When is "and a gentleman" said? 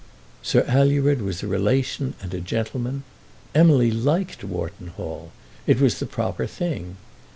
2.23-3.03